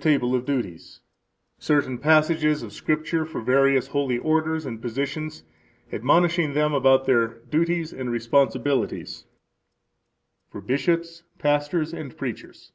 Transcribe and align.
Table 0.00 0.34
of 0.34 0.46
Duties 0.46 1.00
Certain 1.58 1.98
passages 1.98 2.62
of 2.62 2.72
scripture 2.72 3.26
for 3.26 3.42
various 3.42 3.88
holy 3.88 4.16
orders 4.16 4.64
and 4.64 4.80
positions, 4.80 5.44
admonishing 5.92 6.54
them 6.54 6.72
about 6.72 7.04
their 7.04 7.26
duties 7.50 7.92
and 7.92 8.10
responsibilities 8.10 9.26
For 10.48 10.62
Bishops, 10.62 11.24
Pastors, 11.36 11.92
and 11.92 12.16
Preachers. 12.16 12.72